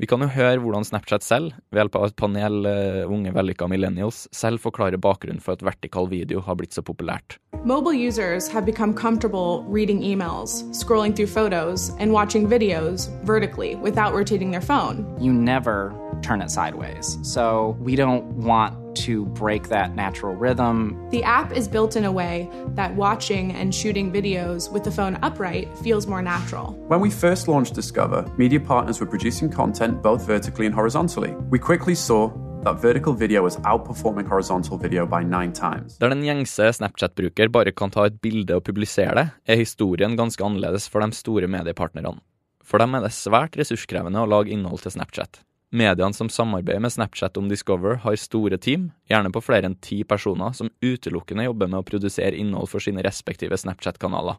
Vi 0.00 0.08
kan 0.10 0.20
jo 0.24 0.28
høre 0.32 0.60
hvordan 0.60 0.84
Snapchat 0.84 1.24
selv, 1.24 1.54
ved 1.70 1.82
hjelp 1.82 1.96
av 1.96 2.08
et 2.08 2.16
panel 2.18 2.66
uh, 2.66 3.12
unge 3.12 3.32
vellykka 3.32 3.68
millennials, 3.70 4.26
selv 4.34 4.60
forklarer 4.64 5.00
bakgrunnen 5.00 5.40
for 5.40 5.54
at 5.54 5.64
vertikal 5.64 6.08
video 6.10 6.42
har 6.44 6.58
blitt 6.58 6.74
så 6.74 6.82
populært. 6.84 7.38
Mobile 7.64 7.94
users 7.94 8.48
have 8.48 8.66
become 8.66 8.92
comfortable 8.92 9.64
reading 9.68 10.02
emails, 10.02 10.64
scrolling 10.72 11.14
through 11.14 11.30
photos, 11.30 11.92
and 12.00 12.12
watching 12.12 12.48
videos 12.48 13.08
vertically 13.22 13.76
without 13.76 14.12
rotating 14.12 14.50
their 14.50 14.60
phone. 14.60 15.06
You 15.20 15.32
never 15.32 15.94
turn 16.22 16.42
it 16.42 16.50
sideways. 16.50 17.18
So 17.22 17.76
we 17.80 17.94
don't 17.94 18.24
want 18.42 18.81
to 18.94 19.26
break 19.26 19.68
that 19.68 19.94
natural 19.94 20.34
rhythm. 20.34 20.96
The 21.10 21.22
app 21.22 21.52
is 21.56 21.68
built 21.68 21.96
in 21.96 22.04
a 22.04 22.12
way 22.12 22.48
that 22.74 22.94
watching 22.94 23.52
and 23.52 23.74
shooting 23.74 24.12
videos 24.12 24.70
with 24.72 24.84
the 24.84 24.90
phone 24.90 25.18
upright 25.22 25.68
feels 25.78 26.06
more 26.06 26.22
natural. 26.22 26.72
When 26.88 27.00
we 27.00 27.10
first 27.10 27.48
launched 27.48 27.74
Discover, 27.74 28.26
media 28.36 28.60
partners 28.60 29.00
were 29.00 29.06
producing 29.06 29.50
content 29.50 30.02
both 30.02 30.26
vertically 30.26 30.66
and 30.66 30.74
horizontally. 30.74 31.34
We 31.50 31.58
quickly 31.58 31.94
saw 31.94 32.30
that 32.64 32.80
vertical 32.80 33.12
video 33.12 33.42
was 33.42 33.56
outperforming 33.58 34.28
horizontal 34.28 34.78
video 34.78 35.06
by 35.06 35.22
nine 35.22 35.52
times. 35.52 35.98
Der 35.98 36.08
den 36.08 36.22
gjengse 36.22 36.72
Snapchat-bruker 36.72 37.48
bare 37.48 37.72
kan 37.72 37.90
ta 37.90 38.06
et 38.06 38.20
bilde 38.22 38.54
og 38.56 38.64
publisere 38.64 39.14
det, 39.18 39.28
er 39.46 39.56
historien 39.58 40.16
ganske 40.16 40.44
annerledes 40.44 40.88
for 40.88 41.00
de 41.02 41.12
store 41.12 41.48
mediepartnerne. 41.50 42.20
For 42.62 42.78
dem 42.78 42.94
er 42.94 43.02
det 43.04 43.12
svært 43.12 43.58
ressurskrevende 43.58 44.22
å 44.22 44.30
lage 44.30 44.54
innhold 44.54 44.84
til 44.84 44.94
Snapchat. 44.94 45.42
Mediene 45.72 46.12
som 46.12 46.28
samarbeider 46.28 46.80
med 46.84 46.92
Snapchat 46.92 47.36
om 47.40 47.46
Discover, 47.48 47.94
har 48.04 48.16
store 48.20 48.58
team, 48.60 48.90
gjerne 49.08 49.30
på 49.32 49.40
flere 49.40 49.70
enn 49.70 49.78
ti 49.80 50.02
personer, 50.04 50.52
som 50.52 50.68
utelukkende 50.84 51.46
jobber 51.46 51.70
med 51.72 51.80
å 51.80 51.86
produsere 51.88 52.36
innhold 52.36 52.68
for 52.68 52.84
sine 52.84 53.00
respektive 53.00 53.56
Snapchat-kanaler. 53.56 54.36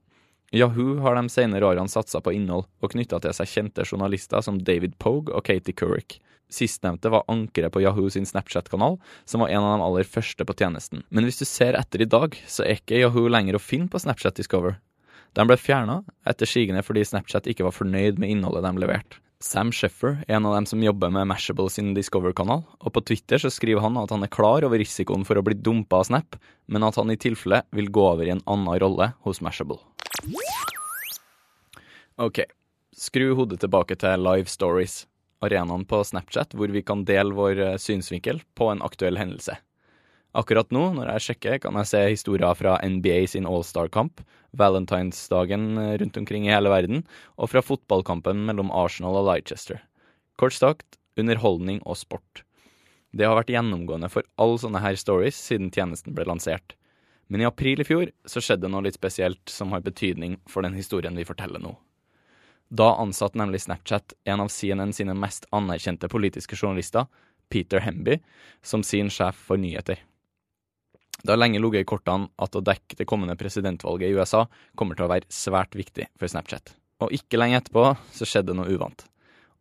Yahoo 0.54 1.00
har 1.02 1.18
de 1.18 1.24
senere 1.34 1.66
årene 1.66 1.90
satsa 1.90 2.22
på 2.22 2.36
innhold, 2.38 2.68
og 2.86 2.94
knytta 2.94 3.18
til 3.24 3.34
seg 3.34 3.50
kjente 3.50 3.88
journalister 3.90 4.46
som 4.46 4.60
David 4.62 4.94
Pogue 5.02 5.34
og 5.34 5.42
Katie 5.50 5.74
Couric. 5.74 6.20
Sistnevnte 6.54 7.10
var 7.10 7.26
ankeret 7.34 7.74
på 7.74 7.82
Yahoo 7.82 8.14
sin 8.14 8.30
Snapchat-kanal, 8.30 9.00
som 9.26 9.42
var 9.42 9.50
en 9.50 9.66
av 9.66 9.80
de 9.80 9.88
aller 9.88 10.06
første 10.06 10.46
på 10.46 10.58
tjenesten. 10.62 11.02
Men 11.10 11.26
hvis 11.26 11.42
du 11.42 11.48
ser 11.50 11.74
etter 11.82 12.06
i 12.06 12.10
dag, 12.14 12.38
så 12.46 12.68
er 12.68 12.78
ikke 12.78 13.02
Yahoo 13.02 13.26
lenger 13.26 13.58
å 13.58 13.64
finne 13.72 13.90
på 13.90 14.06
Snapchat 14.06 14.38
Discover. 14.38 14.78
De 15.34 15.50
ble 15.50 15.58
fjerna 15.58 16.04
etter 16.30 16.46
sigende 16.46 16.86
fordi 16.86 17.10
Snapchat 17.10 17.50
ikke 17.50 17.66
var 17.66 17.74
fornøyd 17.74 18.22
med 18.22 18.38
innholdet 18.38 18.70
de 18.70 18.86
leverte. 18.86 19.23
Sam 19.44 19.74
Sheffer 19.76 20.22
er 20.24 20.38
en 20.38 20.46
av 20.48 20.54
dem 20.56 20.66
som 20.70 20.84
jobber 20.84 21.12
med 21.12 21.28
Mashable 21.28 21.68
sin 21.72 21.90
Discover-kanal, 21.98 22.62
og 22.80 22.94
på 22.96 23.02
Twitter 23.04 23.42
så 23.44 23.50
skriver 23.52 23.84
han 23.84 23.98
at 24.00 24.14
han 24.16 24.24
er 24.24 24.32
klar 24.32 24.64
over 24.64 24.80
risikoen 24.80 25.26
for 25.28 25.36
å 25.36 25.44
bli 25.44 25.58
dumpa 25.60 26.00
av 26.00 26.08
Snap, 26.08 26.38
men 26.72 26.86
at 26.88 26.96
han 26.96 27.12
i 27.12 27.20
tilfelle 27.20 27.60
vil 27.76 27.92
gå 27.92 28.06
over 28.14 28.24
i 28.24 28.32
en 28.32 28.44
annen 28.48 28.80
rolle 28.80 29.10
hos 29.28 29.42
Mashable. 29.44 29.82
Ok, 32.24 32.46
skru 32.96 33.34
hodet 33.36 33.60
tilbake 33.66 34.00
til 34.00 34.24
Live 34.24 34.48
Stories, 34.48 35.02
arenaen 35.44 35.84
på 35.92 36.00
Snapchat 36.08 36.56
hvor 36.56 36.72
vi 36.72 36.86
kan 36.88 37.04
dele 37.04 37.36
vår 37.36 37.60
eh, 37.60 37.76
synsvinkel 37.82 38.40
på 38.56 38.72
en 38.72 38.84
aktuell 38.86 39.20
hendelse. 39.20 39.58
Akkurat 40.34 40.72
nå, 40.74 40.88
når 40.98 41.12
jeg 41.12 41.26
sjekker, 41.28 41.60
kan 41.62 41.76
jeg 41.78 41.90
se 41.92 42.00
historier 42.08 42.58
fra 42.58 42.80
NBA 42.82 43.20
sin 43.30 43.46
All-Star-kamp, 43.46 44.24
valentinsdagen 44.58 45.78
eh, 45.78 45.92
rundt 46.02 46.18
omkring 46.18 46.48
i 46.48 46.54
hele 46.54 46.72
verden, 46.74 47.04
og 47.38 47.52
fra 47.52 47.62
fotballkampen 47.62 48.42
mellom 48.48 48.72
Arsenal 48.74 49.20
og 49.20 49.28
Leicester. 49.30 49.84
Kort 50.42 50.58
sagt, 50.58 50.98
underholdning 51.22 51.84
og 51.86 52.00
sport. 52.02 52.42
Det 53.14 53.28
har 53.30 53.38
vært 53.38 53.52
gjennomgående 53.54 54.10
for 54.10 54.26
alle 54.42 54.58
sånne 54.58 54.82
her 54.82 54.98
stories 54.98 55.38
siden 55.38 55.70
tjenesten 55.74 56.16
ble 56.18 56.26
lansert. 56.26 56.74
Men 57.30 57.44
i 57.44 57.48
april 57.48 57.84
i 57.84 57.86
fjor 57.86 58.10
så 58.26 58.42
skjedde 58.42 58.72
noe 58.74 58.88
litt 58.88 58.98
spesielt 58.98 59.54
som 59.54 59.70
har 59.74 59.86
betydning 59.86 60.40
for 60.50 60.66
den 60.66 60.74
historien 60.74 61.14
vi 61.18 61.28
forteller 61.30 61.62
nå. 61.62 61.76
Da 62.74 62.96
ansatte 62.98 63.38
nemlig 63.38 63.62
Snapchat 63.68 64.16
en 64.26 64.42
av 64.42 64.50
CNN 64.50 64.96
sine 64.98 65.14
mest 65.14 65.46
anerkjente 65.54 66.10
politiske 66.10 66.58
journalister, 66.58 67.06
Peter 67.54 67.86
Hemby, 67.86 68.18
som 68.66 68.82
sin 68.82 69.14
sjef 69.14 69.38
for 69.38 69.62
nyheter. 69.62 70.02
Det 71.22 71.32
har 71.32 71.40
lenge 71.40 71.62
ligget 71.62 71.86
i 71.86 71.88
kortene 71.88 72.32
at 72.42 72.56
å 72.56 72.64
dekke 72.66 72.98
det 73.00 73.08
kommende 73.08 73.38
presidentvalget 73.40 74.10
i 74.10 74.18
USA 74.18 74.46
kommer 74.80 74.98
til 74.98 75.06
å 75.06 75.12
være 75.14 75.30
svært 75.32 75.78
viktig 75.78 76.10
for 76.20 76.32
Snapchat. 76.32 76.74
Og 77.04 77.14
ikke 77.16 77.40
lenge 77.40 77.60
etterpå 77.60 77.92
så 78.16 78.28
skjedde 78.28 78.56
noe 78.58 78.72
uvant. 78.72 79.06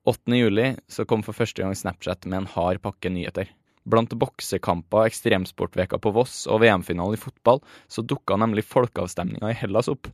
8. 0.08 0.34
juli 0.34 0.72
så 0.90 1.04
kom 1.06 1.22
for 1.22 1.36
første 1.36 1.62
gang 1.62 1.76
Snapchat 1.78 2.26
med 2.26 2.40
en 2.40 2.50
hard 2.56 2.82
pakke 2.82 3.12
nyheter. 3.12 3.52
Blant 3.86 4.14
boksekamper, 4.14 5.06
ekstremsportveka 5.10 5.98
på 6.02 6.12
Voss 6.14 6.44
og 6.50 6.62
VM-finalen 6.62 7.18
i 7.18 7.22
fotball 7.22 7.62
så 7.90 8.02
dukka 8.02 8.38
nemlig 8.38 8.66
folkeavstemninga 8.66 9.50
i 9.50 9.58
Hellas 9.58 9.90
opp. 9.90 10.10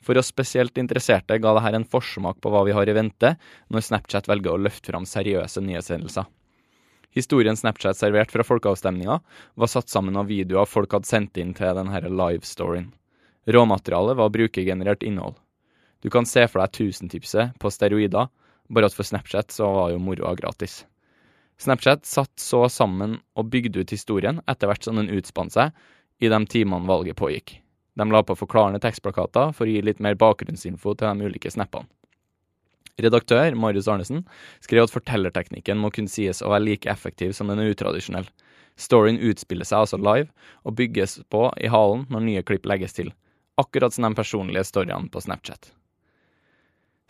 For 0.00 0.16
oss 0.16 0.30
spesielt 0.32 0.78
interesserte 0.80 1.38
ga 1.38 1.54
dette 1.56 1.76
en 1.76 1.86
forsmak 1.86 2.38
på 2.40 2.52
hva 2.52 2.64
vi 2.66 2.74
har 2.74 2.88
i 2.88 2.96
vente 2.96 3.34
når 3.68 3.86
Snapchat 3.86 4.30
velger 4.30 4.54
å 4.54 4.62
løfte 4.62 4.92
fram 4.92 5.06
seriøse 5.06 5.62
nyhetshendelser. 5.66 6.26
Historien 7.10 7.56
Snapchat 7.56 7.98
servert 7.98 8.30
fra 8.30 8.44
folkeavstemninga, 8.46 9.20
var 9.54 9.66
satt 9.70 9.88
sammen 9.90 10.16
av 10.16 10.28
videoer 10.30 10.68
folk 10.68 10.92
hadde 10.94 11.10
sendt 11.10 11.40
inn 11.42 11.54
til 11.58 11.74
denne 11.74 12.00
live-storyen. 12.06 12.92
Råmaterialet 13.50 14.18
var 14.20 14.30
brukergenerert 14.30 15.02
innhold. 15.02 15.34
Du 16.00 16.10
kan 16.10 16.26
se 16.26 16.46
for 16.48 16.62
deg 16.62 16.76
tusentipset 16.76 17.56
på 17.58 17.72
steroider, 17.72 18.30
bare 18.70 18.86
at 18.86 18.94
for 18.94 19.06
Snapchat 19.06 19.50
så 19.52 19.66
var 19.74 19.90
jo 19.90 19.98
moroa 20.02 20.36
gratis. 20.38 20.84
Snapchat 21.60 22.06
satt 22.06 22.32
så 22.40 22.62
sammen 22.72 23.18
og 23.36 23.50
bygde 23.52 23.82
ut 23.82 23.92
historien 23.92 24.38
etter 24.48 24.70
hvert 24.70 24.86
som 24.86 24.96
den 24.96 25.10
utspant 25.12 25.52
seg 25.52 25.74
i 26.22 26.30
de 26.30 26.38
timene 26.48 26.88
valget 26.88 27.18
pågikk. 27.18 27.58
De 27.98 28.06
la 28.08 28.22
på 28.24 28.38
forklarende 28.38 28.80
tekstplakater 28.80 29.50
for 29.52 29.66
å 29.66 29.74
gi 29.74 29.82
litt 29.84 30.00
mer 30.00 30.16
bakgrunnsinfo 30.16 30.94
til 30.94 31.10
de 31.10 31.26
ulike 31.28 31.52
snappene. 31.52 31.90
Redaktør 32.98 33.54
Marius 33.54 33.88
Arnesen 33.88 34.24
skrev 34.64 34.86
at 34.86 34.94
fortellerteknikken 34.94 35.78
må 35.80 35.92
kunne 35.94 36.10
sies 36.10 36.42
å 36.42 36.50
være 36.52 36.66
like 36.66 36.90
effektiv 36.90 37.34
som 37.36 37.52
den 37.52 37.62
er 37.62 37.72
utradisjonell. 37.74 38.26
Storyen 38.80 39.20
utspiller 39.20 39.68
seg 39.68 39.84
altså 39.84 40.00
live, 40.00 40.30
og 40.64 40.76
bygges 40.78 41.18
på 41.32 41.46
i 41.60 41.70
halen 41.70 42.06
når 42.10 42.26
nye 42.26 42.46
klipp 42.46 42.68
legges 42.68 42.96
til. 42.96 43.12
Akkurat 43.60 43.92
som 43.92 44.06
de 44.08 44.14
personlige 44.16 44.64
storyene 44.64 45.10
på 45.12 45.20
Snapchat. 45.20 45.72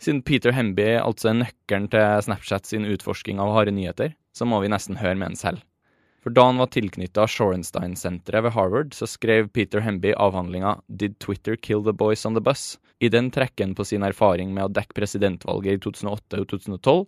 Siden 0.01 0.23
Peter 0.25 0.51
Hemby 0.57 0.95
altså 0.97 1.29
er 1.29 1.43
nøkkelen 1.43 1.87
til 1.93 2.23
Snapchat 2.25 2.67
sin 2.67 2.87
utforsking 2.89 3.39
av 3.39 3.53
harde 3.55 3.73
nyheter, 3.75 4.15
så 4.33 4.47
må 4.49 4.59
vi 4.63 4.71
nesten 4.73 4.97
høre 4.99 5.15
med 5.15 5.31
en 5.31 5.39
selv. 5.39 5.61
For 6.21 6.29
da 6.29 6.43
han 6.45 6.59
var 6.61 6.69
tilknytta 6.69 7.25
Shorenstein-senteret 7.27 8.45
ved 8.45 8.53
Harvard, 8.53 8.93
så 8.93 9.07
skrev 9.09 9.47
Peter 9.49 9.81
Hemby 9.81 10.13
avhandlinga 10.13 10.75
Did 10.87 11.17
Twitter 11.19 11.55
kill 11.55 11.81
the 11.83 11.93
boys 11.97 12.25
on 12.25 12.37
the 12.37 12.43
bus? 12.45 12.77
I 13.01 13.09
den 13.09 13.31
trekker 13.33 13.65
han 13.65 13.73
på 13.75 13.85
sin 13.89 14.05
erfaring 14.05 14.51
med 14.53 14.67
å 14.67 14.73
dekke 14.73 14.93
presidentvalget 14.93 15.79
i 15.79 15.81
2008 15.81 16.43
og 16.43 16.51
2012, 16.51 16.99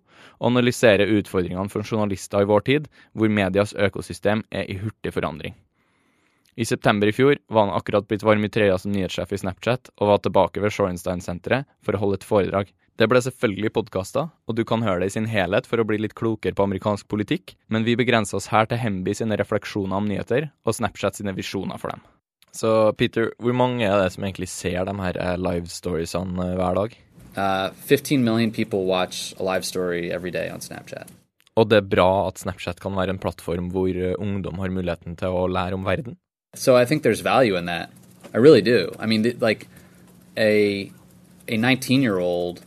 og 0.42 0.48
analysere 0.50 1.06
utfordringene 1.20 1.70
for 1.70 1.86
journalister 1.86 2.42
i 2.42 2.50
vår 2.50 2.66
tid, 2.72 2.90
hvor 3.14 3.30
medias 3.30 3.76
økosystem 3.78 4.42
er 4.50 4.66
i 4.66 4.80
hurtig 4.82 5.14
forandring. 5.14 5.54
I 6.58 6.66
september 6.66 7.10
i 7.10 7.14
fjor 7.14 7.38
var 7.54 7.68
han 7.68 7.78
akkurat 7.78 8.10
blitt 8.10 8.26
varm 8.26 8.46
i 8.46 8.50
trøya 8.50 8.80
som 8.82 8.94
nyhetssjef 8.94 9.34
i 9.34 9.42
Snapchat, 9.46 9.94
og 10.02 10.10
var 10.10 10.26
tilbake 10.26 10.62
ved 10.62 10.74
Shorenstein-senteret 10.74 11.70
for 11.86 11.94
å 11.94 12.02
holde 12.02 12.22
et 12.22 12.26
foredrag. 12.26 12.74
Det 12.94 13.08
ble 13.10 13.18
selvfølgelig 13.26 13.72
podkasta, 13.74 14.28
og 14.46 14.54
du 14.54 14.62
kan 14.70 14.84
høre 14.86 15.02
det 15.02 15.08
i 15.10 15.14
sin 15.16 15.26
helhet 15.26 15.66
for 15.66 15.82
å 15.82 15.86
bli 15.90 15.98
litt 15.98 16.14
klokere 16.14 16.54
på 16.54 16.66
amerikansk 16.68 17.08
politikk, 17.10 17.56
men 17.74 17.86
vi 17.88 17.96
begrenser 17.98 18.38
oss 18.38 18.52
her 18.52 18.68
til 18.70 18.78
Hemby 18.78 19.16
sine 19.18 19.38
refleksjoner 19.40 19.98
om 19.98 20.10
nyheter, 20.10 20.52
og 20.62 20.76
Snapchat 20.78 21.18
sine 21.18 21.34
visjoner 21.34 21.82
for 21.82 21.90
dem. 21.90 22.04
Så 22.54 22.94
Peter, 22.94 23.32
hvor 23.42 23.56
mange 23.58 23.88
er 23.88 23.98
det 23.98 24.12
som 24.14 24.28
egentlig 24.28 24.52
ser 24.54 24.86
de 24.86 24.94
her 25.00 25.18
eh, 25.18 25.40
live 25.42 25.72
storiesene 25.74 26.38
eh, 26.52 26.54
hver 26.60 26.78
dag? 26.78 26.94
Uh, 27.34 27.74
15 27.90 28.22
million 28.24 28.52
people 28.54 28.86
watch 28.86 29.34
a 29.40 29.44
live 29.44 29.66
story 29.66 30.12
every 30.12 30.30
day 30.30 30.52
on 30.54 30.62
Snapchat. 30.62 31.10
Og 31.58 31.70
det 31.70 31.80
er 31.82 31.90
bra 31.90 32.28
at 32.28 32.38
Snapchat 32.46 32.78
kan 32.82 32.94
være 32.94 33.16
en 33.16 33.22
plattform 33.22 33.72
hvor 33.74 33.90
eh, 33.90 34.14
ungdom 34.22 34.62
har 34.62 34.70
muligheten 34.70 35.18
til 35.18 35.34
å 35.34 35.48
lære 35.50 35.80
om 35.80 35.90
verden? 35.90 36.20
So 36.54 36.78
I 36.78 36.86
think 36.86 37.02
there's 37.02 37.26
value 37.26 37.58
in 37.58 37.66
that. 37.66 37.90
I 38.36 38.38
really 38.38 38.62
do. 38.62 38.94
I 39.00 39.08
mean, 39.08 39.26
like 39.42 39.66
a 40.38 40.92
a 41.50 41.58
19 41.58 42.04
year 42.04 42.20
old 42.20 42.62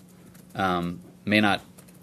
um, 0.57 1.01
may 1.25 1.41
not 1.41 1.61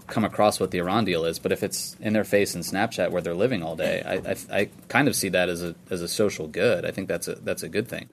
come 0.07 0.23
across 0.23 0.59
what 0.59 0.71
the 0.71 0.79
Iran 0.79 1.05
deal 1.05 1.25
is, 1.25 1.39
but 1.39 1.51
if 1.51 1.63
it's 1.63 1.95
in 1.99 2.13
their 2.13 2.23
face 2.23 2.55
in 2.55 2.61
Snapchat 2.61 3.11
where 3.11 3.21
they're 3.21 3.33
living 3.33 3.63
all 3.63 3.75
day, 3.75 4.03
I, 4.05 4.15
I, 4.31 4.35
I 4.59 4.69
kind 4.87 5.07
of 5.07 5.15
see 5.15 5.29
that 5.29 5.49
as 5.49 5.63
a, 5.63 5.75
as 5.89 6.01
a 6.01 6.07
social 6.07 6.47
good. 6.47 6.85
I 6.85 6.91
think 6.91 7.07
that's 7.07 7.27
a, 7.27 7.35
that's 7.35 7.63
a 7.63 7.69
good 7.69 7.87
thing. 7.87 8.09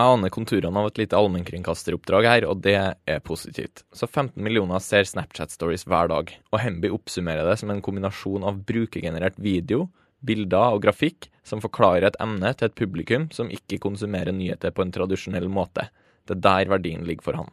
Jeg 0.00 0.08
aner 0.08 0.32
konturene 0.32 0.80
av 0.80 0.88
et 0.88 0.98
lite 0.98 1.14
allmennkringkasteroppdrag 1.14 2.26
her, 2.26 2.44
og 2.48 2.62
det 2.64 2.74
er 2.74 3.18
positivt. 3.22 3.84
Så 3.92 4.08
15 4.08 4.40
millioner 4.42 4.80
ser 4.82 5.04
Snapchat-stories 5.06 5.84
hver 5.86 6.08
dag, 6.10 6.32
og 6.50 6.62
Hemby 6.62 6.90
oppsummerer 6.96 7.46
det 7.46 7.58
som 7.60 7.70
en 7.70 7.82
kombinasjon 7.84 8.46
av 8.48 8.62
brukergenerert 8.66 9.36
video, 9.36 9.90
bilder 10.24 10.78
og 10.78 10.82
grafikk 10.86 11.28
som 11.46 11.62
forklarer 11.62 12.08
et 12.08 12.18
emne 12.24 12.54
til 12.56 12.70
et 12.70 12.78
publikum 12.78 13.28
som 13.36 13.52
ikke 13.52 13.82
konsumerer 13.84 14.34
nyheter 14.34 14.74
på 14.74 14.86
en 14.86 14.94
tradisjonell 14.96 15.50
måte. 15.52 15.90
Det 16.26 16.38
er 16.38 16.44
der 16.48 16.72
verdien 16.72 17.04
ligger 17.06 17.28
for 17.28 17.42
han. 17.42 17.52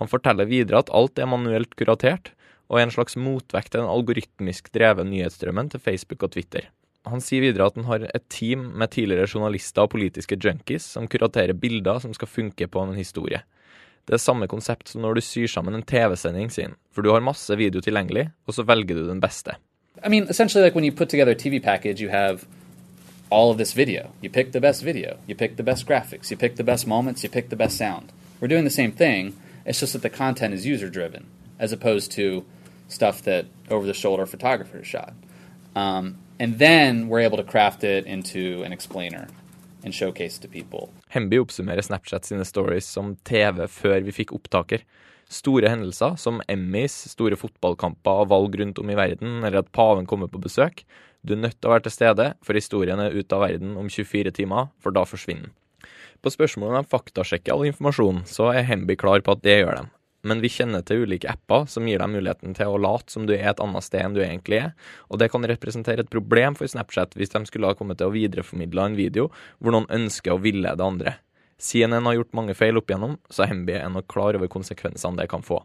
Han 0.00 0.10
forteller 0.10 0.48
videre 0.48 0.82
at 0.82 0.92
alt 0.94 1.18
er 1.18 1.30
manuelt 1.30 1.76
kuratert, 1.78 2.32
og 2.66 2.80
er 2.80 2.86
en 2.86 2.94
slags 2.94 3.16
motvekt 3.18 3.72
til 3.72 3.82
den 3.82 3.90
algoritmisk 3.90 4.72
dreven 4.74 5.10
nyhetsstrømmen 5.12 5.70
til 5.72 5.82
Facebook 5.82 6.26
og 6.26 6.34
Twitter. 6.34 6.66
Han 7.06 7.22
sier 7.22 7.44
videre 7.44 7.68
at 7.68 7.76
han 7.78 7.86
har 7.86 8.08
et 8.08 8.24
team 8.32 8.64
med 8.74 8.90
tidligere 8.90 9.28
journalister 9.30 9.84
og 9.84 9.92
politiske 9.92 10.38
junkies 10.42 10.88
som 10.96 11.06
kuraterer 11.06 11.54
bilder 11.54 12.00
som 12.02 12.14
skal 12.16 12.30
funke 12.30 12.66
på 12.66 12.82
en 12.82 12.96
historie. 12.98 13.44
Det 14.06 14.14
er 14.14 14.22
samme 14.22 14.48
konsept 14.50 14.90
som 14.90 15.02
når 15.02 15.18
du 15.18 15.22
syr 15.22 15.46
sammen 15.50 15.74
en 15.74 15.86
TV-sending 15.86 16.50
sin, 16.50 16.74
for 16.94 17.02
du 17.02 17.12
har 17.14 17.22
masse 17.22 17.54
video 17.58 17.82
tilgjengelig, 17.82 18.28
og 18.46 18.54
så 18.54 18.66
velger 18.66 18.98
du 18.98 19.06
den 19.06 19.22
beste. 19.22 19.54
I 20.04 20.08
mean, 20.08 20.26
essentially, 20.28 20.64
like 20.64 20.74
when 20.74 20.84
you 20.84 20.92
put 20.92 21.08
together 21.08 21.34
TV 21.34 21.62
package, 21.62 22.02
you 22.02 22.10
have 22.10 22.46
all 23.30 23.50
of 23.50 23.56
this 23.56 23.72
video. 23.76 24.10
You 24.22 24.30
pick 24.30 24.52
the 24.52 24.60
best 24.60 24.82
video, 24.84 25.16
you 25.26 25.34
pick 25.34 25.56
the 25.56 25.64
best 25.64 25.86
graphics, 25.86 26.30
you 26.30 26.36
pick 26.36 26.56
the 26.56 26.64
best 26.64 26.86
moments, 26.86 27.24
you 27.24 27.30
pick 27.30 27.48
the 27.48 27.56
best 27.56 27.78
sound. 27.78 28.12
We're 28.40 28.48
doing 28.48 28.64
the 28.64 28.70
same 28.70 28.92
thing. 28.92 29.34
It's 29.66 29.80
just 29.80 29.92
that 29.92 30.02
the 30.02 30.10
content 30.10 30.54
is 30.54 30.64
user 30.64 30.88
driven, 30.88 31.26
as 31.58 31.72
opposed 31.72 32.12
to 32.12 32.44
stuff 32.88 33.22
that 33.22 33.46
over 33.68 33.86
the 33.86 33.94
shoulder 33.94 34.26
photographers 34.26 34.86
shot. 34.86 35.12
Um, 35.74 36.18
and 36.38 36.58
then 36.58 37.08
we're 37.08 37.20
able 37.20 37.36
to 37.36 37.42
craft 37.44 37.84
it 37.84 38.06
into 38.06 38.62
an 38.62 38.72
explainer 38.72 39.26
and 39.84 39.94
showcase 39.94 40.38
to 40.38 40.48
people. 40.48 40.90
Hemby 41.12 41.38
oppsummerer 41.38 41.82
Snapchat 41.82 42.24
sine 42.24 42.44
stories 42.44 42.86
som 42.86 43.16
TV 43.24 43.66
før 43.66 44.00
vi 44.06 44.14
fikk 44.14 44.32
opptaker. 44.36 44.86
Store 45.28 45.68
hendelser 45.68 46.14
som 46.16 46.40
Emmys, 46.48 46.94
store 47.10 47.38
fotballkamper 47.38 48.22
og 48.22 48.30
valg 48.30 48.60
rundt 48.60 48.78
om 48.78 48.90
i 48.90 48.98
verden, 48.98 49.42
eller 49.42 49.64
at 49.64 49.72
paven 49.74 50.06
kommer 50.06 50.30
på 50.30 50.42
besøk. 50.42 50.84
Du 51.26 51.34
er 51.34 51.42
nødt 51.42 51.58
til 51.58 51.70
å 51.70 51.74
være 51.74 51.88
til 51.88 51.96
stede, 51.96 52.26
for 52.46 52.54
historien 52.54 53.02
er 53.02 53.14
ute 53.14 53.34
av 53.34 53.42
verden 53.48 53.74
om 53.80 53.90
24 53.90 54.30
timer, 54.36 54.70
for 54.78 54.94
da 54.94 55.02
forsvinner. 55.02 55.50
På 56.26 56.30
spørsmålet 56.34 56.74
om 56.74 56.82
de 56.82 56.90
faktasjekker 56.90 57.52
all 57.54 57.68
informasjon, 57.68 58.24
så 58.26 58.48
er 58.50 58.64
Hemby 58.66 58.96
klar 58.98 59.20
på 59.22 59.36
at 59.36 59.44
det 59.44 59.60
gjør 59.60 59.76
de. 59.78 59.82
Men 60.26 60.40
vi 60.42 60.48
kjenner 60.50 60.82
til 60.82 61.04
ulike 61.06 61.30
apper 61.30 61.68
som 61.70 61.86
gir 61.86 62.02
deg 62.02 62.10
muligheten 62.10 62.56
til 62.58 62.72
å 62.72 62.80
late 62.82 63.14
som 63.14 63.28
du 63.28 63.34
er 63.36 63.52
et 63.52 63.62
annet 63.62 63.86
sted 63.86 64.02
enn 64.02 64.16
du 64.16 64.18
egentlig 64.24 64.58
er, 64.58 64.72
og 65.06 65.20
det 65.22 65.28
kan 65.30 65.46
representere 65.46 66.02
et 66.02 66.10
problem 66.10 66.58
for 66.58 66.66
Snapchat 66.66 67.14
hvis 67.14 67.30
de 67.30 67.44
skulle 67.46 67.70
ha 67.70 67.78
kommet 67.78 68.00
til 68.02 68.10
å 68.10 68.16
videreformidle 68.16 68.88
en 68.88 68.98
video 68.98 69.28
hvor 69.60 69.76
noen 69.76 69.86
ønsker 70.00 70.34
å 70.34 70.42
villede 70.42 70.82
andre. 70.82 71.14
CNN 71.62 72.10
har 72.10 72.18
gjort 72.18 72.34
mange 72.40 72.58
feil 72.58 72.82
opp 72.82 72.90
igjennom, 72.90 73.20
så 73.30 73.46
Hemby 73.46 73.78
er 73.78 73.94
nok 73.94 74.10
klar 74.10 74.34
over 74.34 74.50
konsekvensene 74.50 75.22
det 75.22 75.30
kan 75.30 75.46
få. 75.46 75.62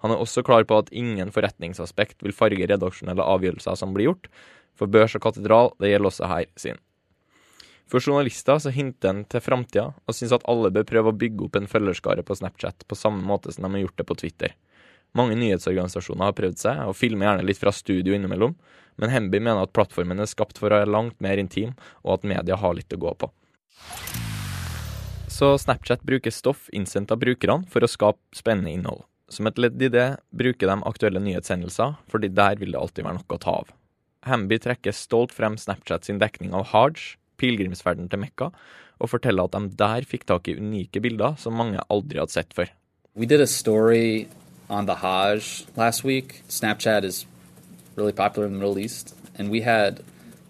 Han 0.00 0.16
er 0.16 0.24
også 0.24 0.40
klar 0.40 0.64
på 0.64 0.80
at 0.80 0.88
ingen 0.88 1.36
forretningsaspekt 1.36 2.24
vil 2.24 2.32
farge 2.32 2.64
redaksjonelle 2.64 3.28
avgjørelser 3.36 3.76
som 3.76 3.92
blir 3.92 4.08
gjort, 4.08 4.32
for 4.72 4.88
børs 4.88 5.20
og 5.20 5.28
katedral, 5.28 5.74
det 5.76 5.92
gjelder 5.92 6.14
også 6.14 6.32
her, 6.32 6.48
sin. 6.56 6.80
For 7.88 8.04
journalister 8.04 8.58
så 8.60 8.70
hinter 8.74 9.10
en 9.10 9.22
til 9.24 9.40
framtida, 9.40 9.90
og 10.04 10.16
syns 10.16 10.34
at 10.36 10.44
alle 10.50 10.70
bør 10.74 10.84
prøve 10.88 11.12
å 11.12 11.16
bygge 11.16 11.46
opp 11.46 11.56
en 11.56 11.68
følgerskare 11.70 12.24
på 12.26 12.36
Snapchat 12.36 12.84
på 12.84 12.98
samme 12.98 13.24
måte 13.24 13.54
som 13.54 13.64
de 13.64 13.72
har 13.72 13.86
gjort 13.86 14.00
det 14.00 14.08
på 14.10 14.16
Twitter. 14.22 14.56
Mange 15.16 15.38
nyhetsorganisasjoner 15.40 16.28
har 16.28 16.36
prøvd 16.36 16.60
seg, 16.60 16.82
og 16.84 16.96
filmer 16.98 17.30
gjerne 17.30 17.46
litt 17.48 17.60
fra 17.60 17.72
studio 17.72 18.12
innimellom, 18.12 18.58
men 19.00 19.12
Hemby 19.14 19.40
mener 19.40 19.64
at 19.64 19.72
plattformen 19.72 20.20
er 20.20 20.28
skapt 20.28 20.60
for 20.60 20.68
å 20.68 20.82
være 20.82 20.90
langt 20.90 21.16
mer 21.24 21.40
intim, 21.40 21.72
og 22.04 22.18
at 22.18 22.28
media 22.28 22.58
har 22.60 22.76
litt 22.76 22.92
å 22.92 23.00
gå 23.00 23.14
på. 23.22 23.30
Så 25.32 25.52
Snapchat 25.62 26.02
bruker 26.04 26.34
stoff 26.34 26.66
innsendt 26.74 27.12
av 27.14 27.22
brukerne 27.22 27.64
for 27.72 27.84
å 27.84 27.88
skape 27.88 28.36
spennende 28.36 28.74
innhold. 28.74 29.04
Som 29.32 29.48
et 29.48 29.60
ledd 29.60 29.80
i 29.80 29.90
det 29.92 30.08
bruker 30.34 30.68
de 30.68 30.76
aktuelle 30.88 31.20
nyhetshendelser, 31.22 31.96
fordi 32.10 32.32
der 32.32 32.60
vil 32.60 32.72
det 32.74 32.80
alltid 32.80 33.06
være 33.06 33.20
noe 33.20 33.36
å 33.36 33.40
ta 33.40 33.54
av. 33.62 33.72
Hamby 34.28 34.58
trekker 34.60 34.96
stolt 34.96 35.32
frem 35.36 35.56
Snapchat 35.60 36.08
sin 36.08 36.18
dekning 36.20 36.56
av 36.56 36.66
Hajj, 36.72 37.17
pilegrimsferden 37.38 38.08
til 38.10 38.20
Mekka, 38.22 38.50
og 38.98 39.10
forteller 39.10 39.46
at 39.46 39.54
de 39.54 39.76
der 39.78 40.06
fikk 40.06 40.26
tak 40.26 40.48
i 40.48 40.56
unike 40.58 41.00
bilder 41.00 41.38
som 41.38 41.56
mange 41.56 41.80
aldri 41.90 42.18
hadde 42.18 42.34
sett 42.34 42.54
før. 42.54 42.70
We 43.14 43.26
did 43.26 43.40
a 43.40 43.46
story 43.46 44.28
on 44.68 44.86
the 44.86 44.96
Hajj 44.96 45.66
last 45.76 46.04
week. 46.04 46.42
Snapchat 46.48 47.04
is 47.04 47.26
really 47.96 48.12
popular 48.12 48.46
in 48.46 48.52
the 48.52 48.58
Middle 48.58 48.78
East, 48.78 49.14
and 49.38 49.50
we 49.50 49.62
had 49.62 50.02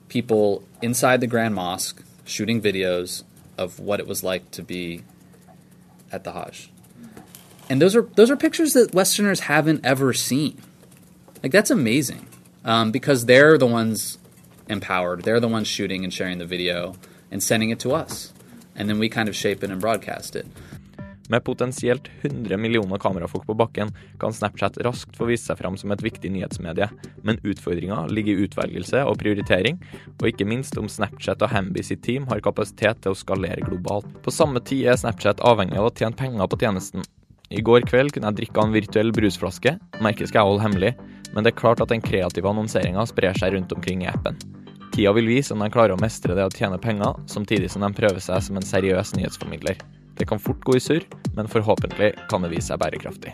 people 0.09 0.62
inside 0.83 1.21
the 1.21 1.26
Grand 1.26 1.54
Mosque 1.54 2.02
shooting 2.25 2.61
videos 2.61 3.23
of 3.57 3.80
what 3.80 4.00
it 4.00 4.07
was 4.07 4.23
like 4.23 4.50
to 4.52 4.62
be 4.62 5.02
at 6.12 6.25
the 6.25 6.33
Hajj. 6.33 6.71
And 7.71 7.83
those 7.83 7.95
are 7.95 8.09
those 8.16 8.30
are 8.30 8.37
pictures 8.37 8.73
that 8.73 8.95
Westerners 8.95 9.40
haven't 9.40 9.85
ever 9.85 10.12
seen. 10.12 10.61
Like 11.42 11.52
that's 11.52 11.71
amazing, 11.71 12.26
um, 12.64 12.90
because 12.90 13.26
they're 13.26 13.59
the 13.59 13.66
ones 13.66 14.18
empowered. 14.69 15.23
They're 15.23 15.41
the 15.41 15.49
ones 15.49 15.69
shooting 15.69 16.05
and 16.05 16.13
sharing 16.13 16.39
the 16.39 16.47
video 16.47 16.95
and 17.31 17.43
sending 17.43 17.71
it 17.71 17.81
to 17.81 17.93
us, 17.93 18.33
and 18.77 18.89
then 18.89 18.99
we 18.99 19.09
kind 19.09 19.29
of 19.29 19.37
shape 19.37 19.65
it 19.65 19.71
and 19.71 19.81
broadcast 19.81 20.37
it. 20.37 20.47
Med 21.29 21.45
potensielt 21.45 22.09
100 22.21 22.57
millioner 22.57 22.99
kamerafolk 22.99 23.47
på 23.47 23.55
bakken 23.55 23.91
kan 24.21 24.33
Snapchat 24.33 24.79
raskt 24.79 25.17
få 25.17 25.27
vise 25.29 25.45
seg 25.45 25.59
fram 25.59 25.77
som 25.77 25.93
et 25.93 26.03
viktig 26.03 26.31
nyhetsmedie, 26.33 26.89
men 27.23 27.41
utfordringa 27.45 28.07
ligger 28.09 28.33
i 28.33 28.47
utvelgelse 28.47 29.03
og 29.05 29.19
prioritering, 29.21 29.77
og 30.17 30.31
ikke 30.31 30.49
minst 30.49 30.81
om 30.81 30.89
Snapchat 30.89 31.45
og 31.45 31.53
Hamby 31.53 31.85
sitt 31.85 32.01
team 32.07 32.25
har 32.33 32.41
kapasitet 32.41 33.03
til 33.05 33.13
å 33.13 33.19
skalere 33.19 33.61
globalt. 33.61 34.09
På 34.25 34.33
samme 34.33 34.65
tid 34.65 34.89
er 34.89 34.97
Snapchat 34.97 35.45
avhengig 35.45 35.77
av 35.77 35.91
å 35.91 35.93
tjene 35.93 36.17
penger 36.17 36.49
på 36.49 36.63
tjenesten. 36.65 37.05
I 37.53 37.61
går 37.65 37.85
kveld 37.89 38.17
kunne 38.17 38.33
jeg 38.33 38.41
drikke 38.41 38.65
en 38.65 38.77
virtuell 38.77 39.13
brusflaske, 39.13 39.77
merket 40.01 40.33
skal 40.33 40.41
jeg 40.41 40.53
holde 40.55 40.65
hemmelig, 40.65 40.95
men 41.35 41.45
det 41.45 41.53
er 41.53 41.61
klart 41.61 41.85
at 41.85 41.93
den 41.93 42.05
kreative 42.05 42.49
annonseringa 42.49 43.05
sprer 43.09 43.37
seg 43.37 43.53
rundt 43.53 43.77
omkring 43.77 44.07
i 44.07 44.09
appen. 44.09 44.41
Tida 44.99 45.12
vil 45.12 45.28
vise 45.31 45.55
om 45.55 45.61
de 45.62 45.69
klarer 45.71 45.95
å 45.95 46.00
mestre 46.02 46.35
det 46.35 46.43
å 46.43 46.50
tjene 46.50 46.75
penger, 46.83 47.21
samtidig 47.31 47.69
som 47.71 47.85
de 47.85 47.93
prøver 47.95 48.19
seg 48.19 48.43
som 48.43 48.57
en 48.59 48.67
seriøs 48.67 49.12
nyhetsformidler. 49.14 49.78
Det 50.19 50.26
kan 50.26 50.43
fort 50.43 50.59
gå 50.67 50.75
i 50.75 50.83
surr, 50.83 51.07
men 51.38 51.47
forhåpentlig 51.47 52.17
kan 52.26 52.43
det 52.43 52.50
vise 52.50 52.73
seg 52.73 52.83
bærekraftig. 52.83 53.31